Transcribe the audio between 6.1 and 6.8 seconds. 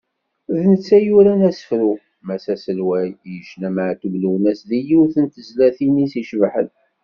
icebḥen.